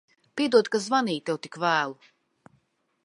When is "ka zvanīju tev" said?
0.75-1.39